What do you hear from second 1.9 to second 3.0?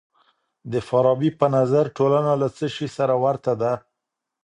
ټولنه له څه سي